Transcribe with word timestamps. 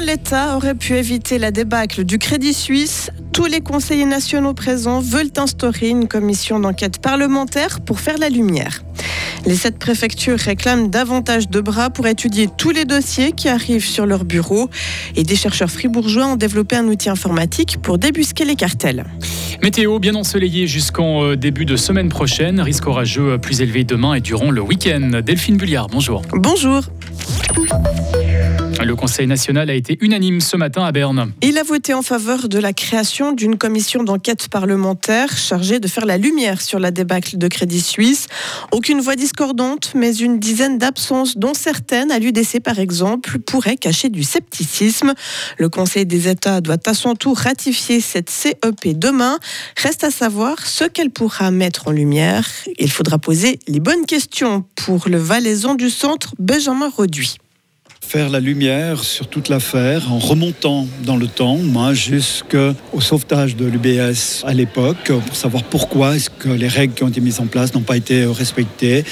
l'État 0.00 0.56
aurait 0.56 0.74
pu 0.74 0.94
éviter 0.94 1.38
la 1.38 1.50
débâcle 1.50 2.04
du 2.04 2.18
Crédit 2.18 2.54
Suisse 2.54 3.10
Tous 3.32 3.46
les 3.46 3.60
conseillers 3.60 4.06
nationaux 4.06 4.54
présents 4.54 5.00
veulent 5.00 5.32
instaurer 5.36 5.88
une 5.88 6.08
commission 6.08 6.58
d'enquête 6.58 7.00
parlementaire 7.00 7.80
pour 7.80 8.00
faire 8.00 8.18
la 8.18 8.28
lumière. 8.28 8.82
Les 9.46 9.54
sept 9.54 9.78
préfectures 9.78 10.38
réclament 10.38 10.90
davantage 10.90 11.48
de 11.48 11.60
bras 11.60 11.90
pour 11.90 12.06
étudier 12.06 12.48
tous 12.56 12.70
les 12.70 12.84
dossiers 12.84 13.32
qui 13.32 13.48
arrivent 13.48 13.86
sur 13.86 14.06
leur 14.06 14.24
bureau. 14.24 14.68
Et 15.16 15.22
des 15.22 15.36
chercheurs 15.36 15.70
fribourgeois 15.70 16.26
ont 16.26 16.36
développé 16.36 16.76
un 16.76 16.86
outil 16.86 17.08
informatique 17.08 17.78
pour 17.82 17.98
débusquer 17.98 18.44
les 18.44 18.56
cartels. 18.56 19.04
Météo 19.62 19.98
bien 19.98 20.14
ensoleillé 20.14 20.66
jusqu'en 20.66 21.24
euh, 21.24 21.36
début 21.36 21.64
de 21.64 21.76
semaine 21.76 22.08
prochaine. 22.08 22.60
Risque 22.60 22.86
orageux 22.86 23.38
plus 23.38 23.60
élevé 23.60 23.84
demain 23.84 24.14
et 24.14 24.20
durant 24.20 24.50
le 24.50 24.60
week-end. 24.60 25.20
Delphine 25.24 25.56
Bulliard, 25.56 25.88
bonjour. 25.88 26.22
Bonjour. 26.32 26.82
Le 28.90 28.96
Conseil 28.96 29.28
national 29.28 29.70
a 29.70 29.74
été 29.74 29.96
unanime 30.00 30.40
ce 30.40 30.56
matin 30.56 30.82
à 30.82 30.90
Berne. 30.90 31.30
Il 31.42 31.58
a 31.58 31.62
voté 31.62 31.94
en 31.94 32.02
faveur 32.02 32.48
de 32.48 32.58
la 32.58 32.72
création 32.72 33.30
d'une 33.30 33.56
commission 33.56 34.02
d'enquête 34.02 34.48
parlementaire 34.48 35.36
chargée 35.36 35.78
de 35.78 35.86
faire 35.86 36.06
la 36.06 36.18
lumière 36.18 36.60
sur 36.60 36.80
la 36.80 36.90
débâcle 36.90 37.38
de 37.38 37.46
Crédit 37.46 37.82
Suisse. 37.82 38.26
Aucune 38.72 39.00
voix 39.00 39.14
discordante, 39.14 39.92
mais 39.94 40.16
une 40.16 40.40
dizaine 40.40 40.76
d'absences, 40.76 41.38
dont 41.38 41.54
certaines 41.54 42.10
à 42.10 42.18
l'UDC 42.18 42.58
par 42.64 42.80
exemple, 42.80 43.38
pourraient 43.38 43.76
cacher 43.76 44.08
du 44.08 44.24
scepticisme. 44.24 45.14
Le 45.58 45.68
Conseil 45.68 46.04
des 46.04 46.26
États 46.28 46.60
doit 46.60 46.76
à 46.84 46.94
son 46.94 47.14
tour 47.14 47.38
ratifier 47.38 48.00
cette 48.00 48.28
CEP 48.28 48.98
demain. 48.98 49.38
Reste 49.76 50.02
à 50.02 50.10
savoir 50.10 50.66
ce 50.66 50.82
qu'elle 50.82 51.10
pourra 51.10 51.52
mettre 51.52 51.86
en 51.86 51.92
lumière. 51.92 52.48
Il 52.80 52.90
faudra 52.90 53.18
poser 53.18 53.60
les 53.68 53.78
bonnes 53.78 54.04
questions 54.04 54.64
pour 54.74 55.08
le 55.08 55.18
valaisan 55.18 55.76
du 55.76 55.90
centre 55.90 56.34
Benjamin 56.40 56.88
Roduit 56.88 57.36
faire 58.10 58.28
la 58.28 58.40
lumière 58.40 59.04
sur 59.04 59.28
toute 59.28 59.48
l'affaire 59.48 60.12
en 60.12 60.18
remontant 60.18 60.88
dans 61.04 61.16
le 61.16 61.28
temps, 61.28 61.58
moi, 61.58 61.94
jusqu'au 61.94 63.00
sauvetage 63.00 63.54
de 63.54 63.66
l'UBS 63.66 64.42
à 64.44 64.52
l'époque, 64.52 65.12
pour 65.26 65.36
savoir 65.36 65.62
pourquoi 65.62 66.16
est-ce 66.16 66.28
que 66.28 66.48
les 66.48 66.66
règles 66.66 66.94
qui 66.94 67.04
ont 67.04 67.08
été 67.08 67.20
mises 67.20 67.38
en 67.38 67.46
place 67.46 67.72
n'ont 67.72 67.82
pas 67.82 67.96
été 67.96 68.24
respectées, 68.24 69.04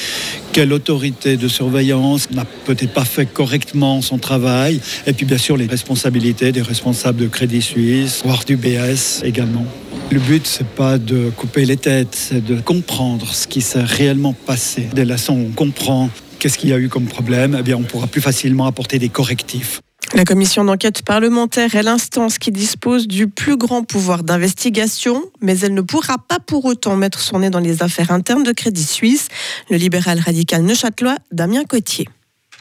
quelle 0.52 0.72
autorité 0.72 1.36
de 1.36 1.46
surveillance 1.46 2.30
n'a 2.32 2.44
peut-être 2.64 2.92
pas 2.92 3.04
fait 3.04 3.26
correctement 3.26 4.02
son 4.02 4.18
travail, 4.18 4.80
et 5.06 5.12
puis 5.12 5.26
bien 5.26 5.38
sûr 5.38 5.56
les 5.56 5.66
responsabilités 5.66 6.50
des 6.50 6.62
responsables 6.62 7.20
de 7.20 7.28
Crédit 7.28 7.62
Suisse, 7.62 8.22
voire 8.24 8.42
d'UBS 8.44 9.22
également. 9.22 9.66
Le 10.10 10.18
but, 10.18 10.46
c'est 10.46 10.66
pas 10.66 10.98
de 10.98 11.30
couper 11.36 11.66
les 11.66 11.76
têtes, 11.76 12.16
c'est 12.16 12.44
de 12.44 12.60
comprendre 12.60 13.32
ce 13.32 13.46
qui 13.46 13.60
s'est 13.60 13.84
réellement 13.84 14.32
passé. 14.32 14.88
Dès 14.92 15.04
où 15.04 15.32
on 15.32 15.52
comprend 15.54 16.10
qu'est-ce 16.38 16.58
qu'il 16.58 16.70
y 16.70 16.72
a 16.72 16.78
eu 16.78 16.88
comme 16.88 17.06
problème, 17.06 17.56
eh 17.58 17.62
bien, 17.62 17.76
on 17.76 17.82
pourra 17.82 18.06
plus 18.06 18.20
facilement 18.20 18.66
apporter 18.66 18.98
des 18.98 19.08
correctifs. 19.08 19.80
La 20.14 20.24
commission 20.24 20.64
d'enquête 20.64 21.02
parlementaire 21.02 21.74
est 21.74 21.82
l'instance 21.82 22.38
qui 22.38 22.50
dispose 22.50 23.06
du 23.06 23.28
plus 23.28 23.58
grand 23.58 23.82
pouvoir 23.82 24.22
d'investigation, 24.22 25.22
mais 25.42 25.58
elle 25.58 25.74
ne 25.74 25.82
pourra 25.82 26.16
pas 26.16 26.38
pour 26.38 26.64
autant 26.64 26.96
mettre 26.96 27.20
son 27.20 27.40
nez 27.40 27.50
dans 27.50 27.58
les 27.58 27.82
affaires 27.82 28.10
internes 28.10 28.42
de 28.42 28.52
Crédit 28.52 28.84
Suisse. 28.84 29.28
Le 29.70 29.76
libéral 29.76 30.18
radical 30.18 30.62
neuchâtelois 30.62 31.16
Damien 31.30 31.64
Cotier. 31.64 32.08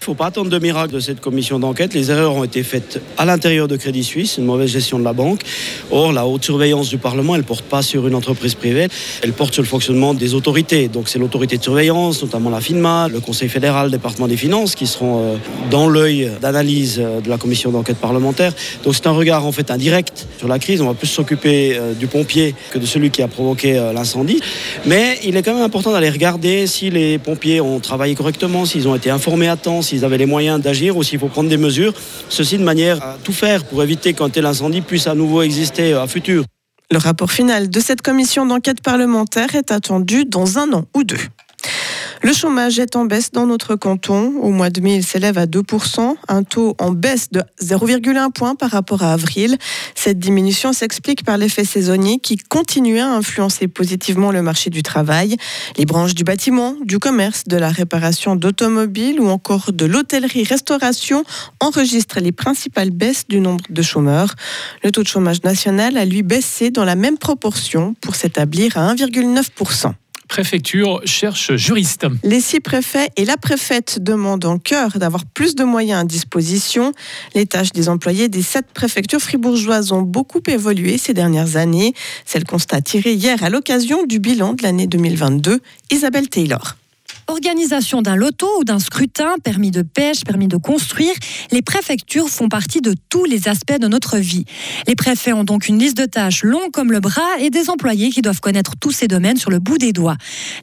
Faut 0.07 0.13
pas 0.13 0.27
attendre 0.27 0.49
de 0.49 0.57
miracle 0.57 0.93
de 0.93 1.01
cette 1.01 1.19
commission 1.19 1.59
d'enquête. 1.59 1.93
Les 1.93 2.11
erreurs 2.11 2.33
ont 2.33 2.45
été 2.45 2.63
faites 2.63 3.01
à 3.17 3.25
l'intérieur 3.25 3.67
de 3.67 3.75
Crédit 3.75 4.05
Suisse, 4.05 4.37
une 4.37 4.45
mauvaise 4.45 4.69
gestion 4.69 4.99
de 4.99 5.03
la 5.03 5.11
banque. 5.11 5.41
Or, 5.91 6.13
la 6.13 6.25
haute 6.25 6.45
surveillance 6.45 6.87
du 6.87 6.97
Parlement, 6.97 7.35
elle 7.35 7.43
porte 7.43 7.65
pas 7.65 7.81
sur 7.81 8.07
une 8.07 8.15
entreprise 8.15 8.55
privée, 8.55 8.87
elle 9.21 9.33
porte 9.33 9.53
sur 9.53 9.63
le 9.63 9.67
fonctionnement 9.67 10.13
des 10.13 10.33
autorités. 10.33 10.87
Donc 10.87 11.09
c'est 11.09 11.19
l'autorité 11.19 11.57
de 11.57 11.63
surveillance, 11.63 12.21
notamment 12.21 12.49
la 12.49 12.61
FINMA, 12.61 13.09
le 13.09 13.19
Conseil 13.19 13.49
fédéral, 13.49 13.87
le 13.87 13.91
département 13.91 14.29
des 14.29 14.37
finances, 14.37 14.75
qui 14.75 14.87
seront 14.87 15.19
euh, 15.19 15.35
dans 15.69 15.89
l'œil 15.89 16.31
d'analyse 16.39 17.01
euh, 17.01 17.19
de 17.19 17.27
la 17.27 17.37
commission 17.37 17.71
d'enquête 17.71 17.97
parlementaire. 17.97 18.53
Donc 18.85 18.95
c'est 18.95 19.07
un 19.07 19.11
regard 19.11 19.45
en 19.45 19.51
fait 19.51 19.71
indirect 19.71 20.25
sur 20.37 20.47
la 20.47 20.57
crise. 20.57 20.81
On 20.81 20.87
va 20.87 20.93
plus 20.93 21.07
s'occuper 21.07 21.75
euh, 21.75 21.91
du 21.93 22.07
pompier 22.07 22.55
que 22.71 22.79
de 22.79 22.85
celui 22.85 23.11
qui 23.11 23.21
a 23.23 23.27
provoqué 23.27 23.73
l'incendie. 23.93 24.39
Mais 24.85 25.19
il 25.25 25.35
est 25.35 25.43
quand 25.43 25.53
même 25.53 25.63
important 25.63 25.91
d'aller 25.91 26.09
regarder 26.09 26.65
si 26.65 26.89
les 26.89 27.17
pompiers 27.17 27.59
ont 27.59 27.81
travaillé 27.81 28.15
correctement, 28.15 28.65
s'ils 28.65 28.87
ont 28.87 28.95
été 28.95 29.09
informés 29.09 29.49
à 29.49 29.57
temps, 29.57 29.81
avaient 30.03 30.17
les 30.17 30.25
moyens 30.25 30.61
d'agir 30.61 30.97
ou 30.97 31.03
s'il 31.03 31.19
faut 31.19 31.27
prendre 31.27 31.49
des 31.49 31.57
mesures. 31.57 31.93
Ceci 32.29 32.57
de 32.57 32.63
manière 32.63 33.01
à 33.03 33.17
tout 33.23 33.33
faire 33.33 33.63
pour 33.65 33.83
éviter 33.83 34.13
qu'un 34.13 34.29
tel 34.29 34.45
incendie 34.45 34.81
puisse 34.81 35.07
à 35.07 35.15
nouveau 35.15 35.41
exister 35.41 35.93
à 35.93 36.07
futur. 36.07 36.43
Le 36.89 36.97
rapport 36.99 37.31
final 37.31 37.69
de 37.69 37.79
cette 37.79 38.01
commission 38.01 38.45
d'enquête 38.45 38.81
parlementaire 38.81 39.55
est 39.55 39.71
attendu 39.71 40.23
dans 40.25 40.57
un 40.57 40.71
an 40.71 40.85
ou 40.95 41.03
deux. 41.03 41.17
Le 42.23 42.33
chômage 42.33 42.79
est 42.79 42.95
en 42.95 43.05
baisse 43.05 43.31
dans 43.31 43.45
notre 43.45 43.75
canton. 43.75 44.33
Au 44.41 44.49
mois 44.49 44.71
de 44.71 44.81
mai, 44.81 44.95
il 44.95 45.03
s'élève 45.03 45.37
à 45.37 45.45
2%, 45.45 46.15
un 46.27 46.43
taux 46.43 46.75
en 46.79 46.91
baisse 46.91 47.29
de 47.31 47.43
0,1 47.61 48.31
point 48.31 48.55
par 48.55 48.71
rapport 48.71 49.03
à 49.03 49.13
avril. 49.13 49.57
Cette 49.93 50.17
diminution 50.17 50.73
s'explique 50.73 51.23
par 51.23 51.37
l'effet 51.37 51.63
saisonnier 51.63 52.19
qui 52.19 52.37
continue 52.37 52.99
à 52.99 53.07
influencer 53.07 53.67
positivement 53.67 54.31
le 54.31 54.41
marché 54.41 54.71
du 54.71 54.81
travail. 54.81 55.37
Les 55.77 55.85
branches 55.85 56.15
du 56.15 56.23
bâtiment, 56.23 56.75
du 56.83 56.97
commerce, 56.97 57.43
de 57.45 57.55
la 57.55 57.69
réparation 57.69 58.35
d'automobiles 58.35 59.21
ou 59.21 59.29
encore 59.29 59.71
de 59.71 59.85
l'hôtellerie-restauration 59.85 61.23
enregistrent 61.59 62.19
les 62.19 62.31
principales 62.31 62.91
baisses 62.91 63.27
du 63.27 63.39
nombre 63.39 63.63
de 63.69 63.81
chômeurs. 63.83 64.33
Le 64.83 64.91
taux 64.91 65.03
de 65.03 65.07
chômage 65.07 65.43
national 65.43 65.97
a 65.97 66.05
lui 66.05 66.23
baissé 66.23 66.71
dans 66.71 66.85
la 66.85 66.95
même 66.95 67.19
proportion 67.19 67.93
pour 68.01 68.15
s'établir 68.15 68.75
à 68.75 68.93
1,9% 68.95 69.93
préfecture 70.27 71.01
cherche 71.05 71.55
juriste. 71.55 72.07
Les 72.23 72.41
six 72.41 72.59
préfets 72.59 73.09
et 73.15 73.25
la 73.25 73.37
préfète 73.37 73.99
demandent 74.01 74.45
en 74.45 74.59
cœur 74.59 74.97
d'avoir 74.99 75.25
plus 75.25 75.55
de 75.55 75.63
moyens 75.63 76.01
à 76.01 76.03
disposition. 76.03 76.91
Les 77.35 77.45
tâches 77.45 77.71
des 77.71 77.89
employés 77.89 78.29
des 78.29 78.41
sept 78.41 78.67
préfectures 78.73 79.21
fribourgeoises 79.21 79.91
ont 79.91 80.01
beaucoup 80.01 80.41
évolué 80.47 80.97
ces 80.97 81.13
dernières 81.13 81.55
années. 81.55 81.93
C'est 82.25 82.39
le 82.39 82.45
constat 82.45 82.81
tiré 82.81 83.13
hier 83.13 83.43
à 83.43 83.49
l'occasion 83.49 84.05
du 84.05 84.19
bilan 84.19 84.53
de 84.53 84.63
l'année 84.63 84.87
2022. 84.87 85.59
Isabelle 85.91 86.29
Taylor. 86.29 86.75
Organisation 87.29 88.01
d'un 88.01 88.15
loto 88.15 88.47
ou 88.59 88.63
d'un 88.63 88.79
scrutin, 88.79 89.35
permis 89.43 89.69
de 89.69 89.81
pêche, 89.81 90.23
permis 90.23 90.47
de 90.47 90.55
construire, 90.55 91.13
les 91.51 91.61
préfectures 91.61 92.29
font 92.29 92.47
partie 92.47 92.79
de 92.79 92.95
tous 93.09 93.25
les 93.25 93.49
aspects 93.49 93.77
de 93.79 93.87
notre 93.87 94.17
vie. 94.17 94.45
Les 94.87 94.95
préfets 94.95 95.33
ont 95.33 95.43
donc 95.43 95.67
une 95.67 95.77
liste 95.77 95.97
de 95.97 96.05
tâches 96.05 96.43
longue 96.43 96.71
comme 96.71 96.91
le 96.91 97.01
bras 97.01 97.21
et 97.39 97.49
des 97.49 97.69
employés 97.69 98.11
qui 98.11 98.21
doivent 98.21 98.39
connaître 98.39 98.75
tous 98.79 98.91
ces 98.91 99.07
domaines 99.07 99.35
sur 99.35 99.51
le 99.51 99.59
bout 99.59 99.77
des 99.77 99.91
doigts. 99.91 100.15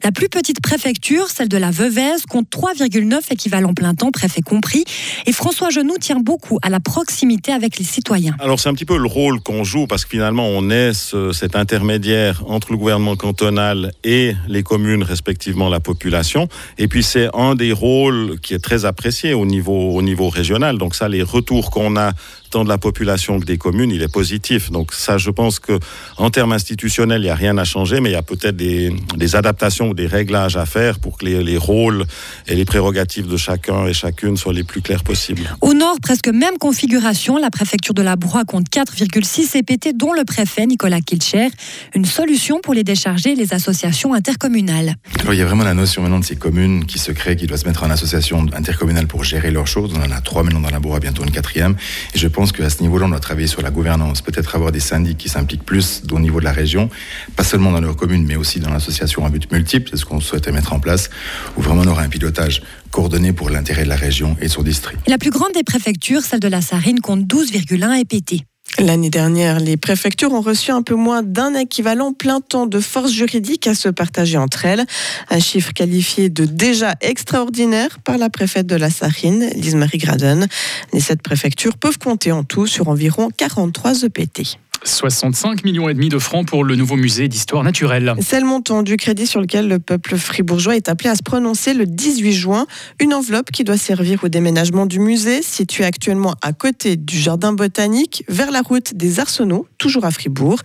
La 0.03 0.11
plus 0.11 0.27
petite 0.27 0.59
préfecture, 0.59 1.29
celle 1.29 1.49
de 1.49 1.57
la 1.57 1.69
Veuvez, 1.69 2.15
compte 2.29 2.47
3,9 2.49 3.19
équivalents 3.31 3.73
plein 3.75 3.93
temps, 3.93 4.11
préfet 4.11 4.41
compris. 4.41 4.85
Et 5.27 5.31
François 5.33 5.69
Genoux 5.69 5.97
tient 5.99 6.19
beaucoup 6.19 6.57
à 6.63 6.69
la 6.69 6.79
proximité 6.79 7.51
avec 7.51 7.77
les 7.77 7.85
citoyens. 7.85 8.35
Alors 8.39 8.59
c'est 8.59 8.69
un 8.69 8.73
petit 8.73 8.85
peu 8.85 8.97
le 8.97 9.07
rôle 9.07 9.39
qu'on 9.39 9.63
joue 9.63 9.85
parce 9.85 10.03
que 10.03 10.09
finalement 10.09 10.47
on 10.47 10.71
est 10.71 10.93
cet 11.31 11.55
intermédiaire 11.55 12.43
entre 12.47 12.71
le 12.71 12.77
gouvernement 12.77 13.15
cantonal 13.15 13.91
et 14.03 14.33
les 14.47 14.63
communes, 14.63 15.03
respectivement 15.03 15.69
la 15.69 15.79
population. 15.79 16.47
Et 16.77 16.87
puis 16.87 17.03
c'est 17.03 17.29
un 17.33 17.55
des 17.55 17.71
rôles 17.71 18.39
qui 18.41 18.53
est 18.53 18.59
très 18.59 18.85
apprécié 18.85 19.33
au 19.33 19.45
niveau, 19.45 19.95
au 19.97 20.01
régional. 20.29 20.77
Donc 20.77 20.95
ça, 20.95 21.07
les 21.07 21.23
retours 21.23 21.71
qu'on 21.71 21.97
a 21.97 22.11
tant 22.55 22.63
de 22.63 22.69
la 22.69 22.77
population 22.77 23.37
que 23.37 23.43
des 23.43 23.57
communes, 23.57 23.91
il 23.91 24.01
est 24.01 24.07
positif. 24.07 24.71
Donc 24.71 24.93
ça, 24.93 25.17
je 25.17 25.29
pense 25.29 25.59
que 25.59 25.77
en 26.15 26.29
termes 26.29 26.53
institutionnels, 26.53 27.21
il 27.21 27.25
n'y 27.25 27.29
a 27.29 27.35
rien 27.35 27.57
à 27.57 27.65
changer, 27.65 27.99
mais 27.99 28.11
il 28.11 28.13
y 28.13 28.15
a 28.15 28.21
peut-être 28.21 28.55
des, 28.55 28.95
des, 29.17 29.35
adaptations 29.35 29.89
ou 29.89 29.93
des 29.93 30.07
réglages 30.07 30.55
à 30.55 30.65
faire 30.65 30.99
pour 30.99 31.17
que 31.17 31.25
les, 31.25 31.43
les, 31.43 31.57
rôles 31.57 32.05
et 32.47 32.55
les 32.55 32.63
prérogatives 32.63 33.27
de 33.27 33.35
chacun 33.35 33.87
et 33.87 33.93
chacune 33.93 34.37
soient 34.37 34.53
les 34.53 34.63
plus 34.63 34.81
clairs 34.81 35.03
possibles. 35.03 35.53
Au 35.59 35.73
nord, 35.73 35.97
presque 36.01 36.29
même 36.29 36.57
configuration, 36.57 37.35
la 37.35 37.49
préfecture 37.49 37.93
de 37.93 38.01
la 38.01 38.15
Broye 38.15 38.45
compte 38.45 38.67
4,6 38.69 39.49
CPT, 39.51 39.97
dont 39.97 40.13
le 40.13 40.23
préfet 40.23 40.65
Nicolas 40.65 41.01
Kilcher. 41.01 41.49
Une 41.93 42.05
solution 42.05 42.61
pour 42.63 42.73
les 42.73 42.85
décharger 42.85 43.35
les 43.35 43.53
associations 43.53 44.13
intercommunales. 44.13 44.95
Alors, 45.19 45.33
il 45.33 45.39
y 45.39 45.41
a 45.41 45.45
vraiment 45.45 45.65
la 45.65 45.73
notion 45.73 46.03
maintenant 46.03 46.19
de 46.19 46.25
ces 46.25 46.37
communes 46.37 46.85
qui 46.85 46.99
se 46.99 47.11
créent, 47.11 47.35
qui 47.35 47.47
doivent 47.47 47.59
se 47.59 47.67
mettre 47.67 47.83
en 47.83 47.89
association 47.89 48.45
intercommunale 48.53 49.07
pour 49.07 49.25
gérer 49.25 49.51
leurs 49.51 49.67
choses. 49.67 49.91
On 49.93 50.01
en 50.01 50.15
a 50.15 50.21
trois 50.21 50.43
maintenant 50.43 50.61
dans 50.61 50.69
la 50.69 50.79
Broye, 50.79 51.01
bientôt 51.01 51.25
une 51.25 51.31
quatrième. 51.31 51.75
Et 52.13 52.17
je 52.17 52.29
pense 52.29 52.44
qu'à 52.51 52.69
ce 52.69 52.81
niveau-là, 52.81 53.05
on 53.05 53.09
doit 53.09 53.19
travailler 53.19 53.47
sur 53.47 53.61
la 53.61 53.71
gouvernance, 53.71 54.21
peut-être 54.21 54.55
avoir 54.55 54.71
des 54.71 54.79
syndics 54.79 55.17
qui 55.17 55.29
s'impliquent 55.29 55.65
plus 55.65 56.03
au 56.11 56.19
niveau 56.19 56.39
de 56.39 56.45
la 56.45 56.51
région, 56.51 56.89
pas 57.35 57.43
seulement 57.43 57.71
dans 57.71 57.81
leur 57.81 57.95
commune, 57.95 58.25
mais 58.25 58.35
aussi 58.35 58.59
dans 58.59 58.71
l'association 58.71 59.25
à 59.25 59.29
but 59.29 59.51
multiple, 59.51 59.89
c'est 59.91 59.97
ce 59.97 60.05
qu'on 60.05 60.19
souhaitait 60.19 60.51
mettre 60.51 60.73
en 60.73 60.79
place, 60.79 61.09
où 61.57 61.61
vraiment 61.61 61.81
on 61.83 61.87
aura 61.87 62.03
un 62.03 62.09
pilotage 62.09 62.61
coordonné 62.91 63.33
pour 63.33 63.49
l'intérêt 63.49 63.83
de 63.83 63.89
la 63.89 63.95
région 63.95 64.37
et 64.41 64.45
de 64.45 64.51
son 64.51 64.63
district. 64.63 64.99
La 65.07 65.17
plus 65.17 65.31
grande 65.31 65.51
des 65.53 65.63
préfectures, 65.63 66.21
celle 66.21 66.39
de 66.39 66.47
la 66.47 66.61
Sarine, 66.61 66.99
compte 66.99 67.25
12,1 67.25 68.01
EPT. 68.01 68.45
L'année 68.77 69.09
dernière, 69.09 69.61
les 69.61 69.77
préfectures 69.77 70.33
ont 70.33 70.41
reçu 70.41 70.71
un 70.71 70.81
peu 70.81 70.95
moins 70.95 71.23
d'un 71.23 71.53
équivalent 71.53 72.11
plein 72.11 72.41
temps 72.41 72.67
de 72.67 72.81
force 72.81 73.11
juridique 73.11 73.67
à 73.67 73.73
se 73.73 73.87
partager 73.87 74.37
entre 74.37 74.65
elles. 74.65 74.85
Un 75.29 75.39
chiffre 75.39 75.71
qualifié 75.71 76.29
de 76.29 76.43
déjà 76.43 76.93
extraordinaire 76.99 77.99
par 78.03 78.17
la 78.17 78.29
préfète 78.29 78.67
de 78.67 78.75
la 78.75 78.89
Sarine, 78.89 79.49
Lise-Marie 79.55 79.99
Graden. 79.99 80.47
Les 80.91 80.99
sept 80.99 81.21
préfectures 81.21 81.77
peuvent 81.77 81.97
compter 81.97 82.33
en 82.33 82.43
tout 82.43 82.67
sur 82.67 82.89
environ 82.89 83.29
43 83.37 84.03
EPT. 84.03 84.57
65 84.85 85.63
millions 85.63 85.89
et 85.89 85.93
demi 85.93 86.09
de 86.09 86.19
francs 86.19 86.47
pour 86.47 86.63
le 86.63 86.75
nouveau 86.75 86.95
musée 86.95 87.27
d'histoire 87.27 87.63
naturelle. 87.63 88.13
C'est 88.21 88.39
le 88.39 88.45
montant 88.45 88.83
du 88.83 88.97
crédit 88.97 89.27
sur 89.27 89.41
lequel 89.41 89.67
le 89.67 89.79
peuple 89.79 90.17
fribourgeois 90.17 90.75
est 90.75 90.89
appelé 90.89 91.09
à 91.09 91.15
se 91.15 91.23
prononcer 91.23 91.73
le 91.73 91.85
18 91.85 92.33
juin. 92.33 92.67
Une 92.99 93.13
enveloppe 93.13 93.51
qui 93.51 93.63
doit 93.63 93.77
servir 93.77 94.23
au 94.23 94.27
déménagement 94.27 94.85
du 94.85 94.99
musée, 94.99 95.41
situé 95.41 95.83
actuellement 95.83 96.35
à 96.41 96.53
côté 96.53 96.95
du 96.95 97.17
jardin 97.17 97.53
botanique, 97.53 98.23
vers 98.29 98.51
la 98.51 98.61
route 98.61 98.93
des 98.93 99.19
Arsenaux, 99.19 99.67
toujours 99.77 100.05
à 100.05 100.11
Fribourg. 100.11 100.59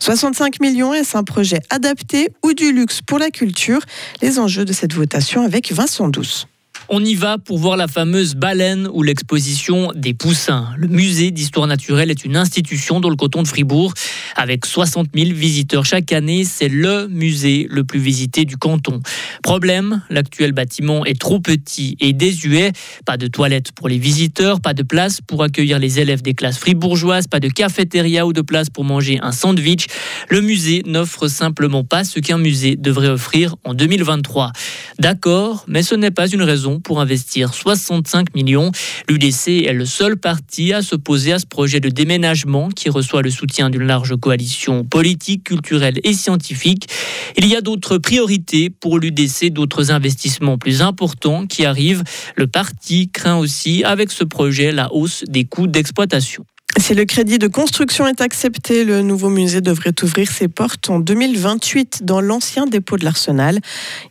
65 0.00 0.60
millions, 0.60 0.94
est-ce 0.94 1.16
un 1.16 1.24
projet 1.24 1.60
adapté 1.70 2.30
ou 2.44 2.54
du 2.54 2.72
luxe 2.72 3.00
pour 3.02 3.18
la 3.18 3.30
culture? 3.30 3.80
Les 4.22 4.38
enjeux 4.38 4.64
de 4.64 4.72
cette 4.72 4.94
votation 4.94 5.42
avec 5.42 5.72
Vincent 5.72 6.08
Douce. 6.08 6.46
On 6.88 7.04
y 7.04 7.16
va 7.16 7.36
pour 7.38 7.58
voir 7.58 7.76
la 7.76 7.88
fameuse 7.88 8.36
baleine 8.36 8.88
ou 8.92 9.02
l'exposition 9.02 9.90
des 9.96 10.14
poussins. 10.14 10.68
Le 10.76 10.86
musée 10.86 11.32
d'histoire 11.32 11.66
naturelle 11.66 12.12
est 12.12 12.24
une 12.24 12.36
institution 12.36 13.00
dans 13.00 13.10
le 13.10 13.16
canton 13.16 13.42
de 13.42 13.48
Fribourg. 13.48 13.92
Avec 14.36 14.64
60 14.64 15.08
000 15.12 15.30
visiteurs 15.32 15.84
chaque 15.84 16.12
année, 16.12 16.44
c'est 16.44 16.68
le 16.68 17.08
musée 17.08 17.66
le 17.70 17.82
plus 17.82 17.98
visité 17.98 18.44
du 18.44 18.56
canton. 18.56 19.00
Problème, 19.42 20.02
l'actuel 20.10 20.52
bâtiment 20.52 21.04
est 21.04 21.20
trop 21.20 21.40
petit 21.40 21.96
et 21.98 22.12
désuet. 22.12 22.70
Pas 23.04 23.16
de 23.16 23.26
toilettes 23.26 23.72
pour 23.72 23.88
les 23.88 23.98
visiteurs, 23.98 24.60
pas 24.60 24.74
de 24.74 24.84
place 24.84 25.20
pour 25.20 25.42
accueillir 25.42 25.80
les 25.80 25.98
élèves 25.98 26.22
des 26.22 26.34
classes 26.34 26.58
fribourgeoises, 26.58 27.26
pas 27.26 27.40
de 27.40 27.48
cafétéria 27.48 28.26
ou 28.26 28.32
de 28.32 28.42
place 28.42 28.70
pour 28.70 28.84
manger 28.84 29.18
un 29.22 29.32
sandwich. 29.32 29.86
Le 30.28 30.40
musée 30.40 30.84
n'offre 30.86 31.26
simplement 31.26 31.82
pas 31.82 32.04
ce 32.04 32.20
qu'un 32.20 32.38
musée 32.38 32.76
devrait 32.76 33.08
offrir 33.08 33.56
en 33.64 33.74
2023. 33.74 34.52
D'accord, 35.00 35.64
mais 35.66 35.82
ce 35.82 35.96
n'est 35.96 36.12
pas 36.12 36.28
une 36.28 36.42
raison 36.42 36.75
pour 36.80 37.00
investir 37.00 37.54
65 37.54 38.34
millions. 38.34 38.70
L'UDC 39.08 39.66
est 39.66 39.72
le 39.72 39.86
seul 39.86 40.16
parti 40.16 40.72
à 40.72 40.82
s'opposer 40.82 41.32
à 41.32 41.38
ce 41.38 41.46
projet 41.46 41.80
de 41.80 41.88
déménagement 41.88 42.68
qui 42.68 42.90
reçoit 42.90 43.22
le 43.22 43.30
soutien 43.30 43.70
d'une 43.70 43.84
large 43.84 44.16
coalition 44.16 44.84
politique, 44.84 45.44
culturelle 45.44 46.00
et 46.04 46.12
scientifique. 46.12 46.88
Il 47.36 47.46
y 47.46 47.56
a 47.56 47.60
d'autres 47.60 47.98
priorités 47.98 48.70
pour 48.70 48.98
l'UDC, 48.98 49.50
d'autres 49.50 49.90
investissements 49.90 50.58
plus 50.58 50.82
importants 50.82 51.46
qui 51.46 51.64
arrivent. 51.64 52.04
Le 52.34 52.46
parti 52.46 53.10
craint 53.10 53.36
aussi 53.36 53.84
avec 53.84 54.10
ce 54.10 54.24
projet 54.24 54.72
la 54.72 54.92
hausse 54.92 55.24
des 55.28 55.44
coûts 55.44 55.66
d'exploitation. 55.66 56.44
Si 56.78 56.94
le 56.94 57.06
crédit 57.06 57.38
de 57.38 57.48
construction 57.48 58.06
est 58.06 58.20
accepté, 58.20 58.84
le 58.84 59.00
nouveau 59.00 59.30
musée 59.30 59.62
devrait 59.62 59.94
ouvrir 60.02 60.30
ses 60.30 60.46
portes 60.46 60.90
en 60.90 61.00
2028 61.00 62.04
dans 62.04 62.20
l'ancien 62.20 62.66
dépôt 62.66 62.98
de 62.98 63.04
l'Arsenal. 63.04 63.58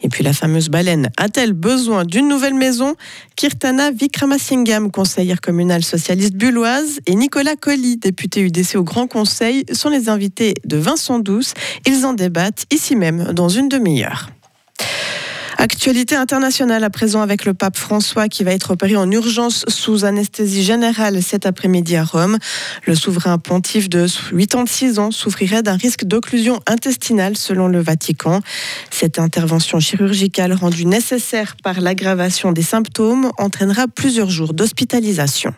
Et 0.01 0.09
puis 0.09 0.23
la 0.23 0.33
fameuse 0.33 0.69
baleine 0.69 1.09
a-t-elle 1.15 1.53
besoin 1.53 2.05
d'une 2.05 2.27
nouvelle 2.27 2.55
maison? 2.55 2.95
Kirtana 3.35 3.91
Vikramasingam, 3.91 4.91
conseillère 4.91 5.41
communale 5.41 5.83
socialiste 5.83 6.33
bulloise, 6.33 6.99
et 7.05 7.15
Nicolas 7.15 7.55
Colli, 7.55 7.97
député 7.97 8.41
UDC 8.41 8.75
au 8.75 8.83
Grand 8.83 9.07
Conseil, 9.07 9.63
sont 9.71 9.89
les 9.89 10.09
invités 10.09 10.55
de 10.65 10.77
Vincent 10.77 11.19
Douce. 11.19 11.53
Ils 11.85 12.05
en 12.05 12.13
débattent 12.13 12.65
ici 12.71 12.95
même 12.95 13.31
dans 13.33 13.47
une 13.47 13.69
demi-heure. 13.69 14.31
Actualité 15.57 16.15
internationale 16.15 16.83
à 16.83 16.89
présent 16.89 17.21
avec 17.21 17.45
le 17.45 17.53
pape 17.53 17.77
François 17.77 18.27
qui 18.27 18.43
va 18.43 18.51
être 18.51 18.71
opéré 18.71 18.95
en 18.95 19.09
urgence 19.09 19.63
sous 19.67 20.05
anesthésie 20.05 20.63
générale 20.63 21.23
cet 21.23 21.45
après-midi 21.45 21.95
à 21.95 22.03
Rome. 22.03 22.37
Le 22.85 22.95
souverain 22.95 23.37
pontife 23.37 23.89
de 23.89 24.05
86 24.05 24.99
ans 24.99 25.11
souffrirait 25.11 25.63
d'un 25.63 25.77
risque 25.77 26.03
d'occlusion 26.03 26.59
intestinale 26.67 27.37
selon 27.37 27.67
le 27.67 27.79
Vatican. 27.79 28.41
Cette 28.91 29.17
intervention 29.17 29.79
chirurgicale 29.79 30.53
rendue 30.53 30.85
nécessaire 30.85 31.55
par 31.63 31.79
l'aggravation 31.79 32.51
des 32.51 32.63
symptômes 32.63 33.31
entraînera 33.37 33.87
plusieurs 33.87 34.29
jours 34.29 34.53
d'hospitalisation. 34.53 35.53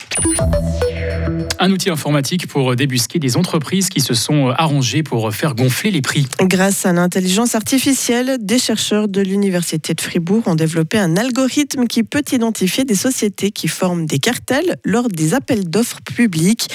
Un 1.60 1.72
outil 1.72 1.90
informatique 1.90 2.48
pour 2.48 2.76
débusquer 2.76 3.20
des 3.20 3.38
entreprises 3.38 3.90
qui 3.90 4.02
se 4.02 4.14
sont 4.14 4.50
arrangées 4.50 5.04
pour 5.04 5.34
faire 5.34 5.56
gonfler 5.56 5.92
les 5.92 6.02
prix. 6.02 6.28
Grâce 6.40 6.86
à 6.86 6.94
l'intelligence 6.94 7.56
artificielle, 7.56 8.38
des 8.40 8.60
chercheurs 8.60 9.08
de 9.08 9.22
l'Université 9.22 9.94
de 9.94 10.02
Fribourg 10.02 10.44
ont 10.46 10.56
développé 10.56 10.98
un 10.98 11.18
algorithme 11.18 11.88
qui 11.88 12.04
peut 12.04 12.24
identifier 12.32 12.86
des 12.86 12.96
sociétés 12.96 13.52
qui 13.52 13.68
forment 13.68 14.06
des 14.06 14.20
cartels 14.20 14.78
lors 14.86 15.10
des 15.10 15.34
appels 15.34 15.70
d'offres 15.70 16.02
publics. 16.02 16.70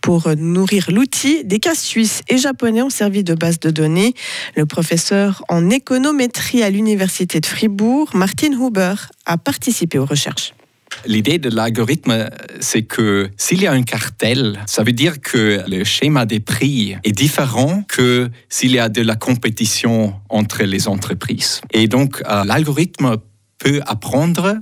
Pour 0.00 0.28
nourrir 0.36 0.90
l'outil, 0.90 1.44
des 1.44 1.58
cas 1.58 1.74
suisses 1.74 2.22
et 2.28 2.38
japonais 2.38 2.82
ont 2.82 2.90
servi 2.90 3.24
de 3.24 3.34
base 3.34 3.60
de 3.60 3.70
données. 3.70 4.14
Le 4.56 4.66
professeur 4.66 5.44
en 5.48 5.70
économétrie 5.70 6.62
à 6.62 6.70
l'Université 6.70 7.40
de 7.40 7.46
Fribourg, 7.46 8.10
Martin 8.14 8.52
Huber, 8.52 8.94
a 9.26 9.38
participé 9.38 9.98
aux 9.98 10.06
recherches. 10.06 10.52
L'idée 11.06 11.38
de 11.38 11.48
l'algorithme, 11.48 12.28
c'est 12.60 12.82
que 12.82 13.30
s'il 13.36 13.62
y 13.62 13.66
a 13.66 13.72
un 13.72 13.82
cartel, 13.82 14.60
ça 14.66 14.82
veut 14.82 14.92
dire 14.92 15.20
que 15.20 15.62
le 15.68 15.84
schéma 15.84 16.26
des 16.26 16.40
prix 16.40 16.96
est 17.04 17.12
différent 17.12 17.82
que 17.88 18.30
s'il 18.48 18.72
y 18.72 18.78
a 18.78 18.88
de 18.88 19.02
la 19.02 19.16
compétition 19.16 20.14
entre 20.28 20.62
les 20.62 20.88
entreprises. 20.88 21.60
Et 21.72 21.88
donc, 21.88 22.22
euh, 22.28 22.44
l'algorithme 22.44 23.16
peut 23.58 23.80
apprendre 23.86 24.58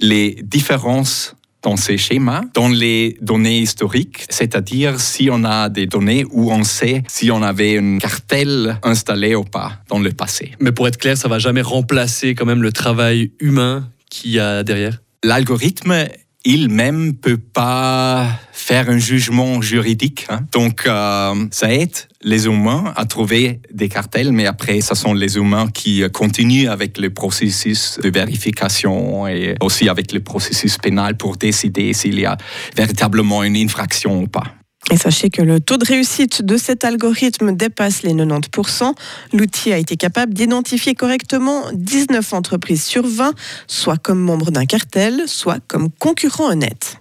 les 0.00 0.38
différences 0.42 1.34
dans 1.62 1.76
ces 1.76 1.98
schémas, 1.98 2.42
dans 2.54 2.68
les 2.68 3.16
données 3.20 3.58
historiques, 3.58 4.24
c'est-à-dire 4.28 5.00
si 5.00 5.28
on 5.32 5.42
a 5.42 5.68
des 5.68 5.86
données 5.86 6.24
où 6.30 6.52
on 6.52 6.62
sait 6.62 7.02
si 7.08 7.30
on 7.32 7.42
avait 7.42 7.78
un 7.78 7.98
cartel 7.98 8.78
installé 8.84 9.34
ou 9.34 9.42
pas 9.42 9.72
dans 9.88 9.98
le 9.98 10.12
passé. 10.12 10.52
Mais 10.60 10.70
pour 10.70 10.86
être 10.86 10.96
clair, 10.96 11.16
ça 11.16 11.26
va 11.26 11.40
jamais 11.40 11.62
remplacer 11.62 12.36
quand 12.36 12.46
même 12.46 12.62
le 12.62 12.70
travail 12.70 13.32
humain 13.40 13.88
qu'il 14.10 14.30
y 14.30 14.38
a 14.38 14.62
derrière? 14.62 15.00
L'algorithme 15.22 16.08
il-même 16.46 17.14
peut 17.14 17.38
pas 17.38 18.28
faire 18.52 18.88
un 18.88 18.98
jugement 18.98 19.60
juridique. 19.60 20.26
Hein. 20.28 20.42
Donc, 20.52 20.84
euh, 20.86 21.34
ça 21.50 21.74
aide 21.74 21.96
les 22.22 22.46
humains 22.46 22.92
à 22.96 23.04
trouver 23.04 23.60
des 23.72 23.88
cartels, 23.88 24.30
mais 24.30 24.46
après, 24.46 24.80
ce 24.80 24.94
sont 24.94 25.12
les 25.12 25.36
humains 25.36 25.66
qui 25.68 26.04
continuent 26.12 26.68
avec 26.68 26.98
le 26.98 27.10
processus 27.10 27.98
de 28.00 28.08
vérification 28.10 29.26
et 29.26 29.56
aussi 29.60 29.88
avec 29.88 30.12
le 30.12 30.20
processus 30.20 30.78
pénal 30.78 31.16
pour 31.16 31.36
décider 31.36 31.92
s'il 31.92 32.20
y 32.20 32.26
a 32.26 32.36
véritablement 32.76 33.42
une 33.42 33.56
infraction 33.56 34.22
ou 34.22 34.28
pas. 34.28 34.54
Et 34.92 34.96
sachez 34.96 35.30
que 35.30 35.42
le 35.42 35.58
taux 35.58 35.78
de 35.78 35.84
réussite 35.84 36.42
de 36.42 36.56
cet 36.56 36.84
algorithme 36.84 37.52
dépasse 37.52 38.02
les 38.02 38.14
90%. 38.14 38.94
L'outil 39.32 39.72
a 39.72 39.78
été 39.78 39.96
capable 39.96 40.32
d'identifier 40.32 40.94
correctement 40.94 41.64
19 41.72 42.32
entreprises 42.32 42.84
sur 42.84 43.06
20, 43.06 43.32
soit 43.66 43.96
comme 43.96 44.20
membres 44.20 44.50
d'un 44.50 44.64
cartel, 44.64 45.22
soit 45.26 45.58
comme 45.66 45.90
concurrents 45.90 46.50
honnêtes. 46.50 46.98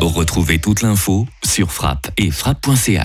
Retrouvez 0.00 0.58
toute 0.58 0.82
l'info 0.82 1.26
sur 1.44 1.70
frappe 1.70 2.10
et 2.16 2.30
frappe.ch. 2.30 3.02